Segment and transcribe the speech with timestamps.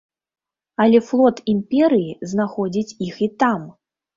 [0.85, 3.61] Але флот імперыі знаходзіць іх і там.